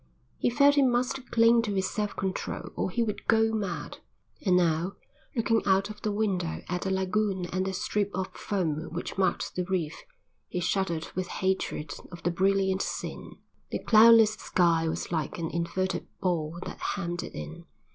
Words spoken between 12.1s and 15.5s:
of the brilliant scene. The cloudless sky was like